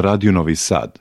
[0.00, 0.98] Radio Novi Sad.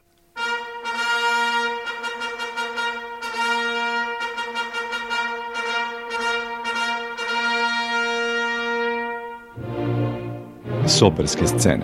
[10.86, 11.84] Soperske scene.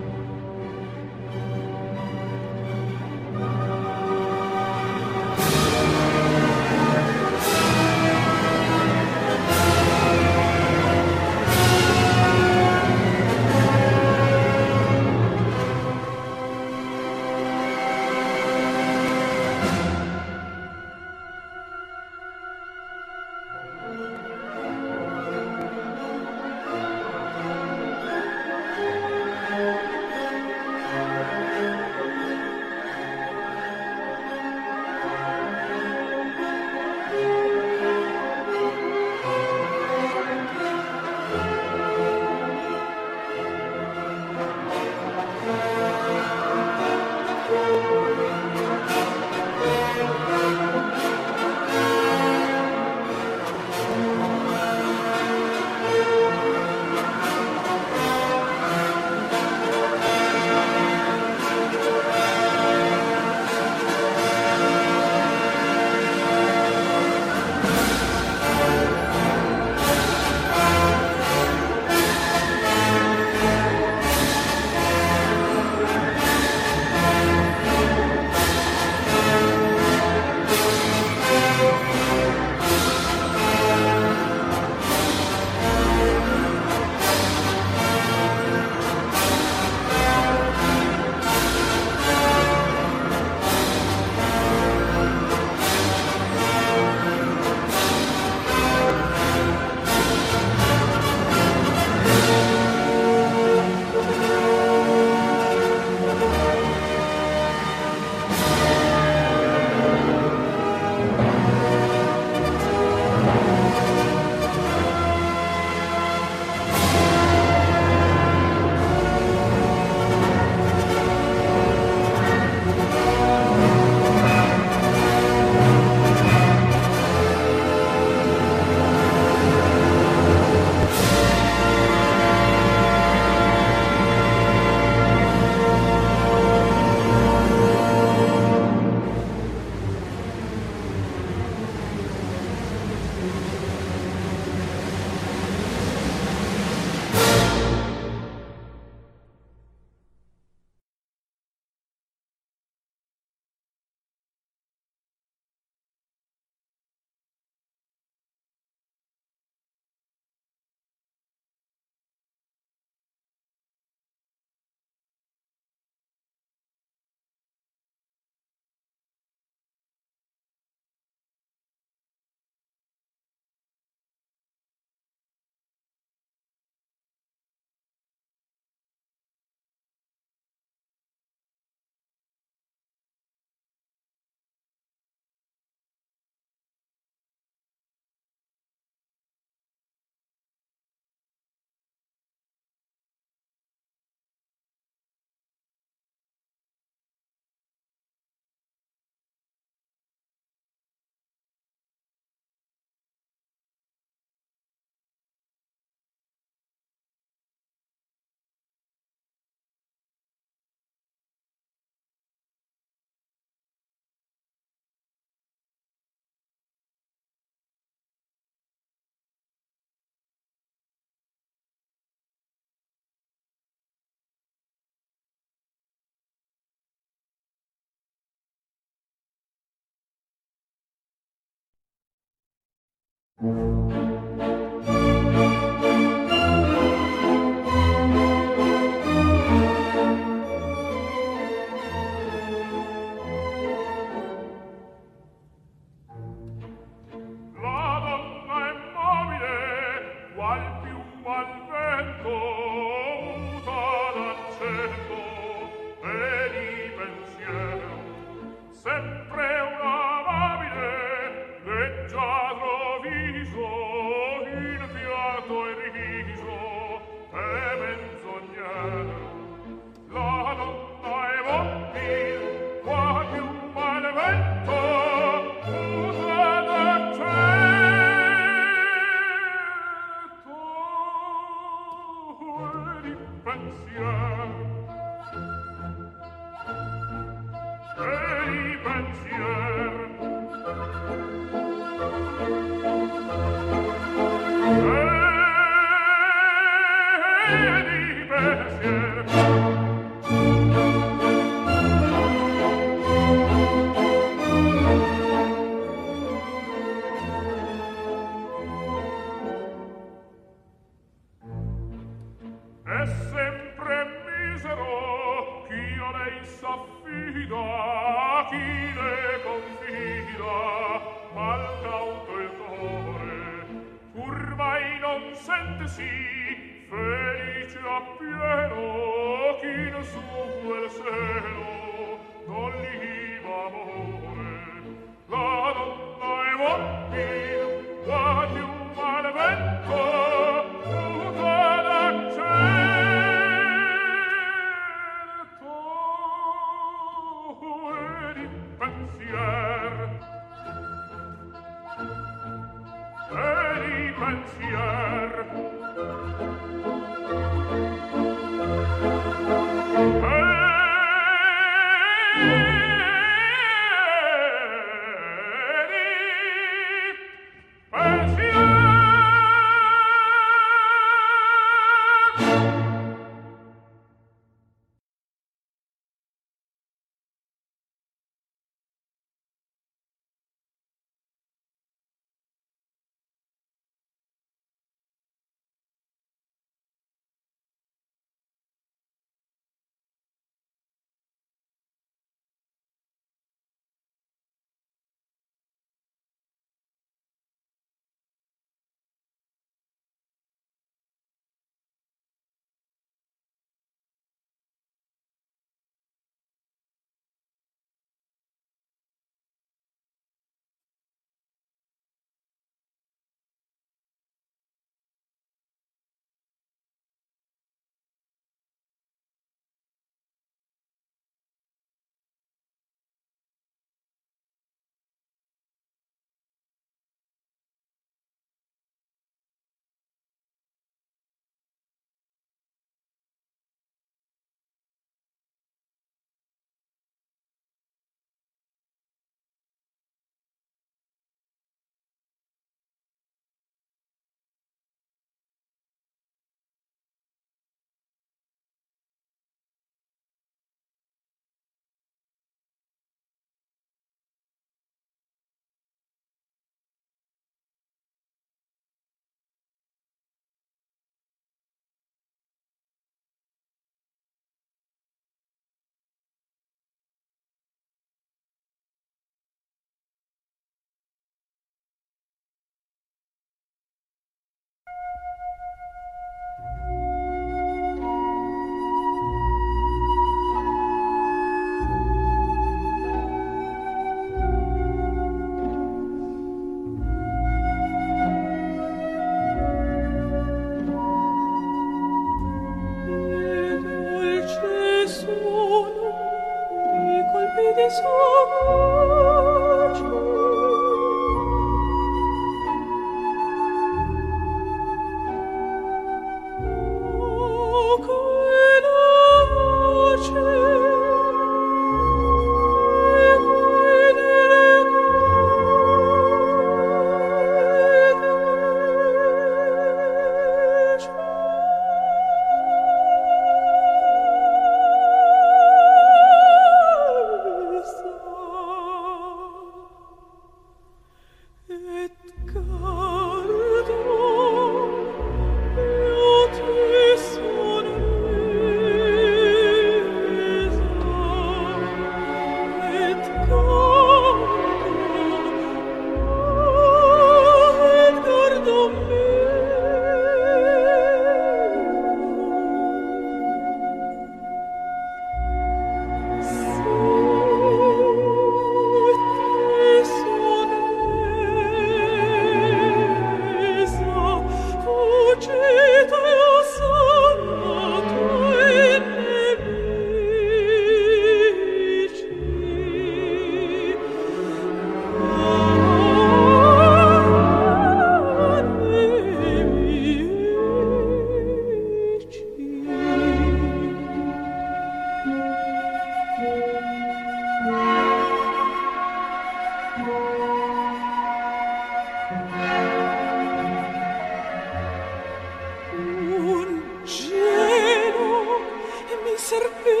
[599.51, 600.00] serpente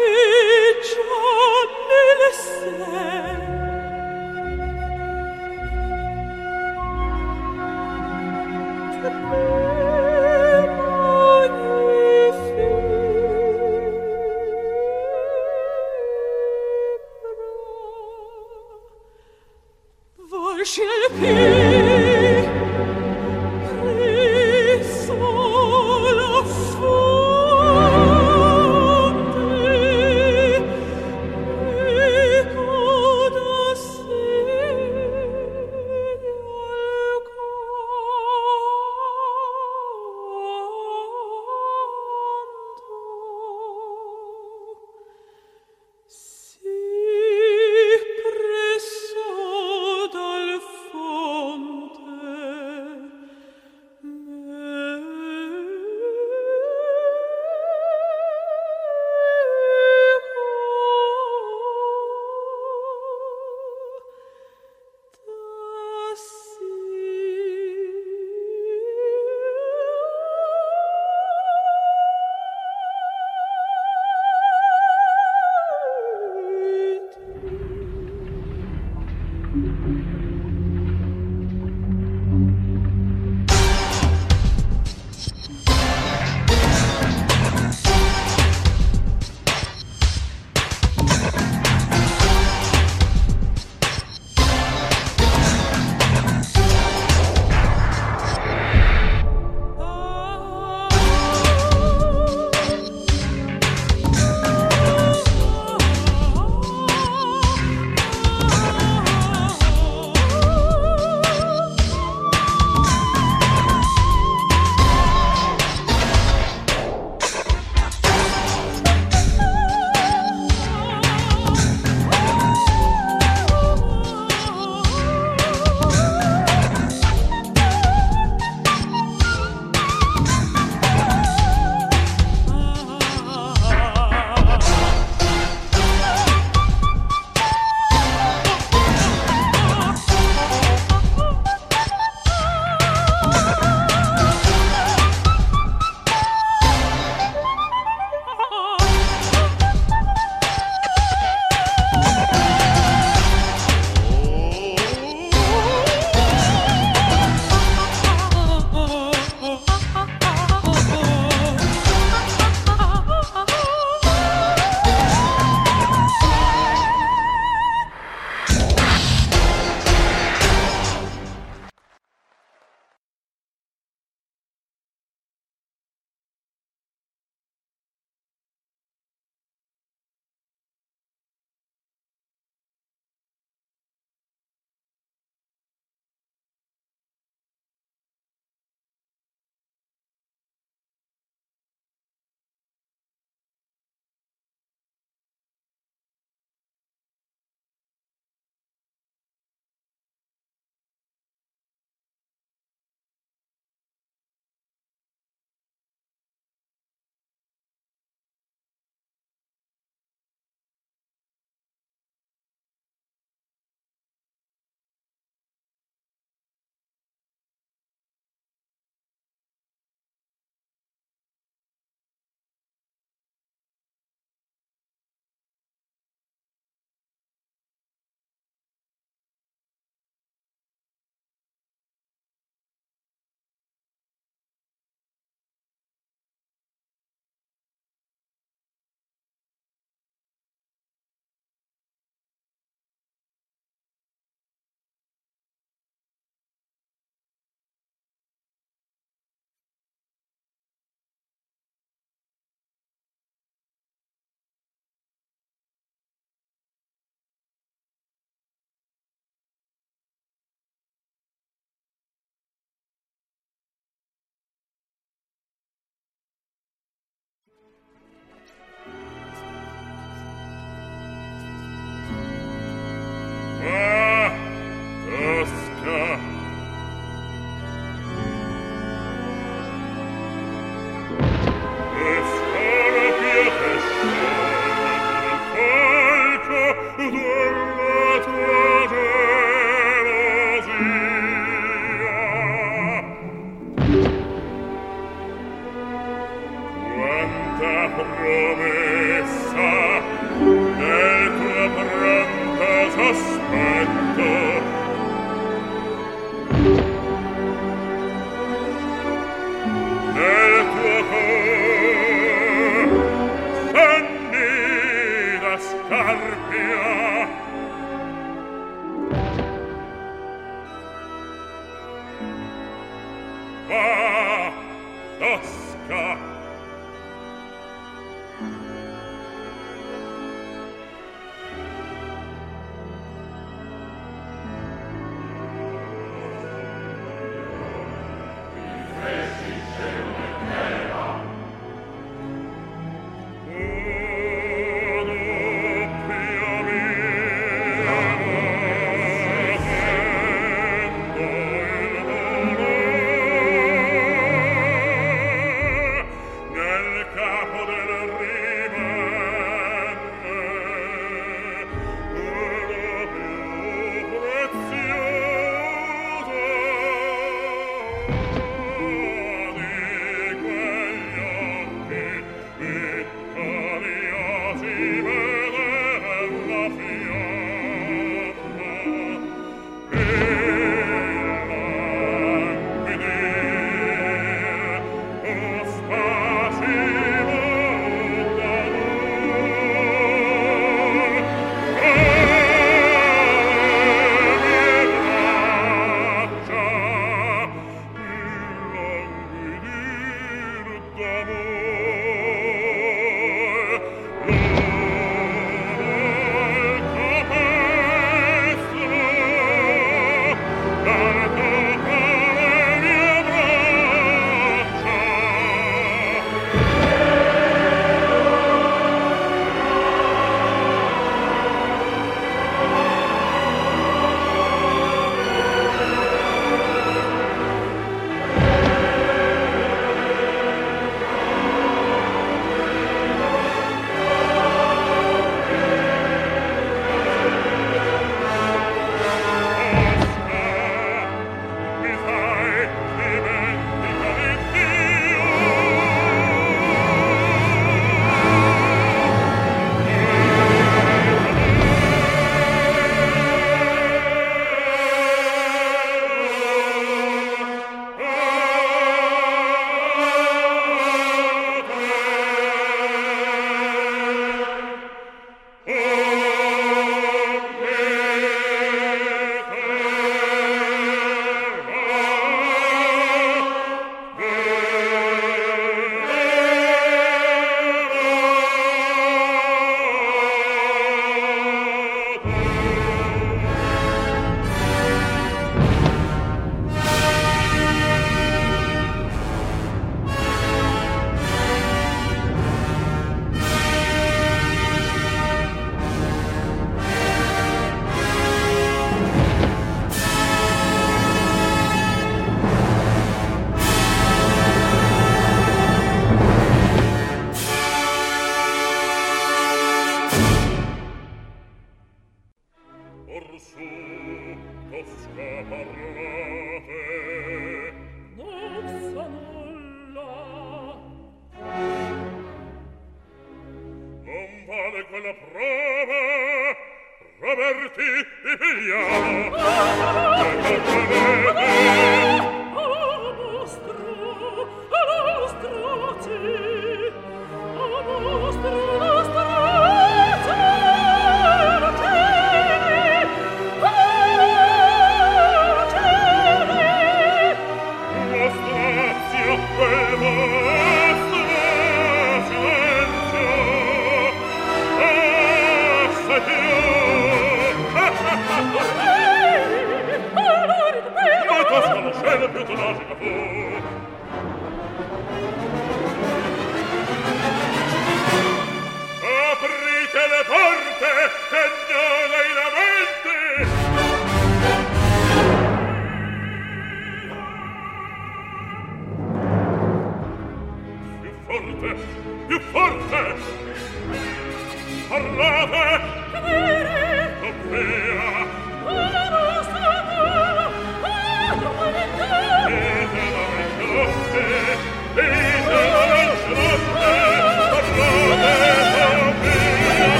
[325.31, 326.40] tosca.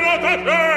[0.00, 0.67] Maranatha!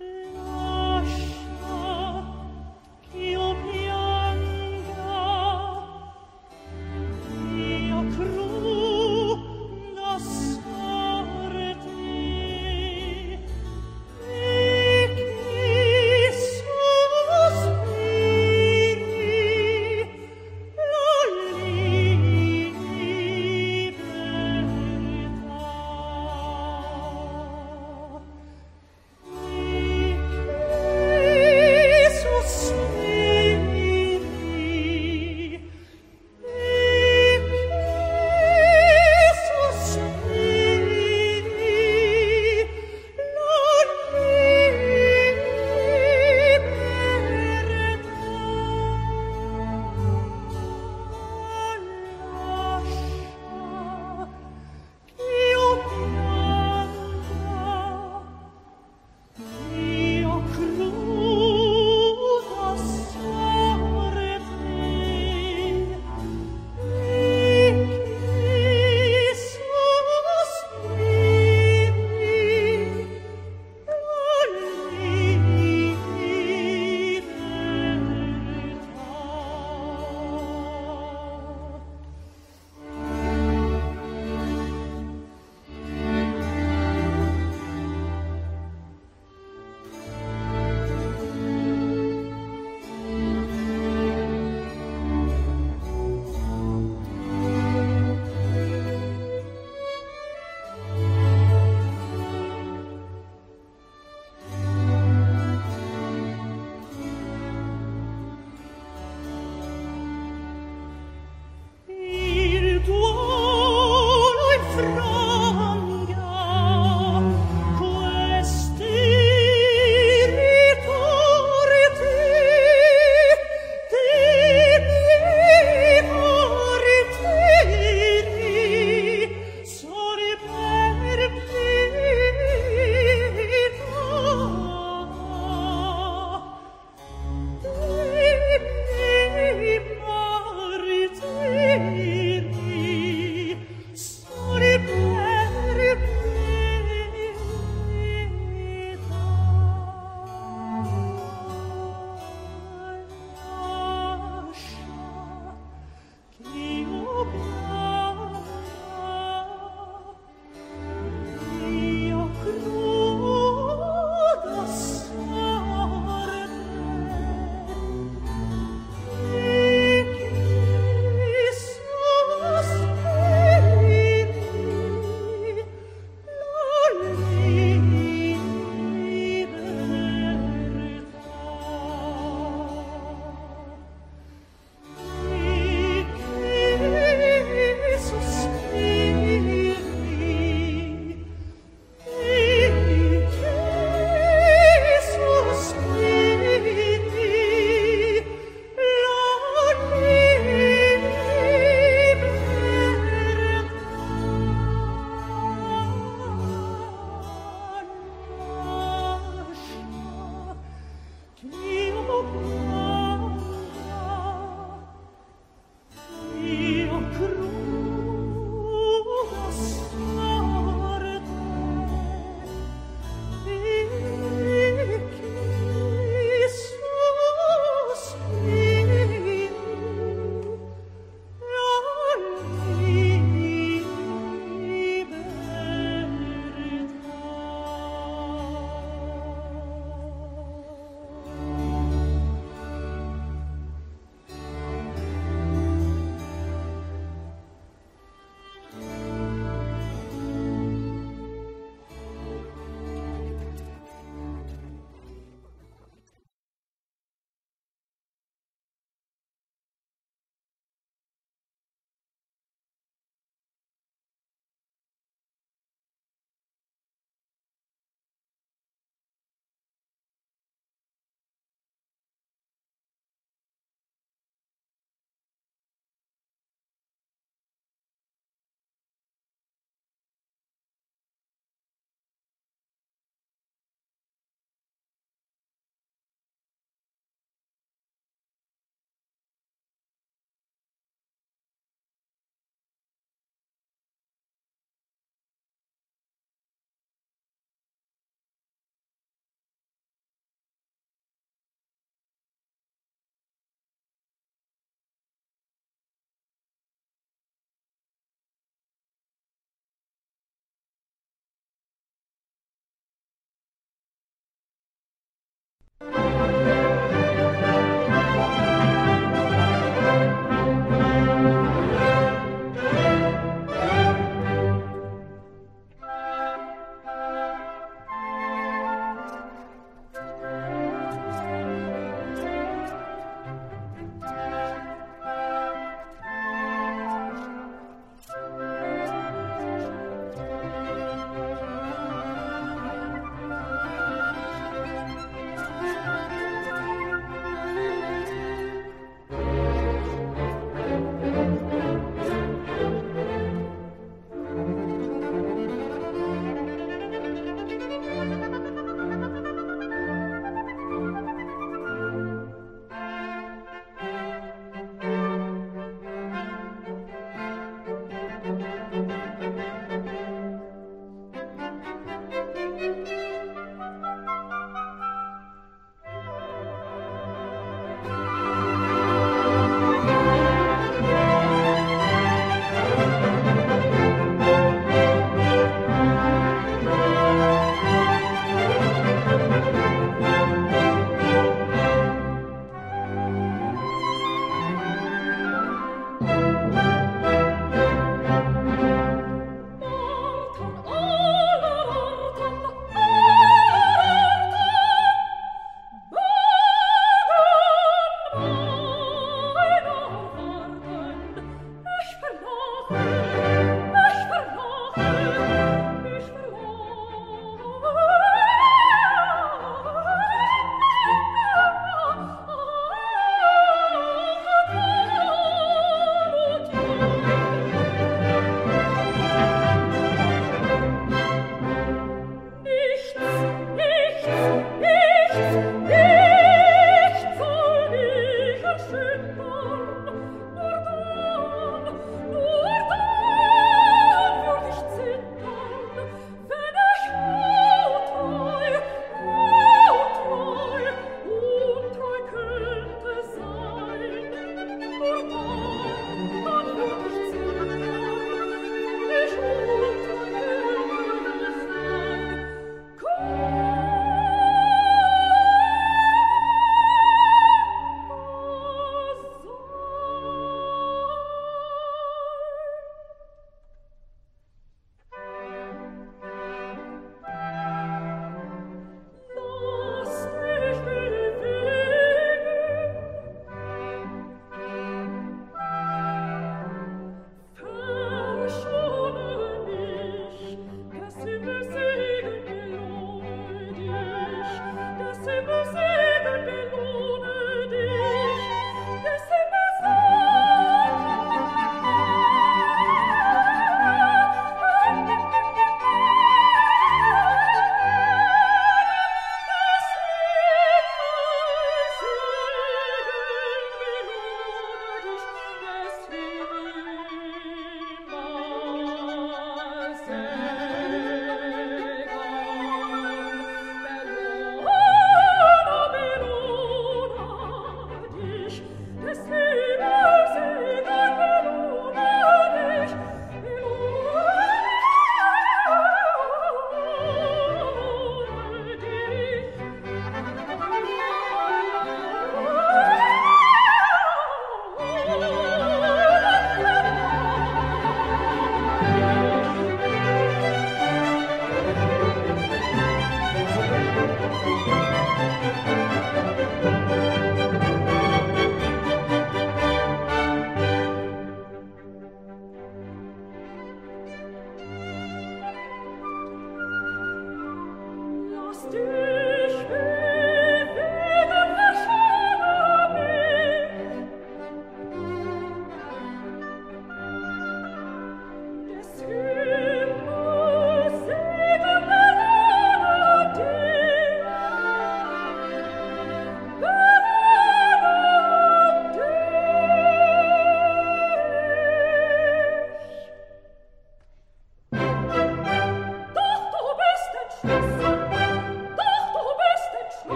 [0.00, 0.22] Mm.